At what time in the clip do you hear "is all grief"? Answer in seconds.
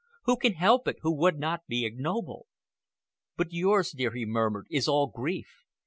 4.71-5.67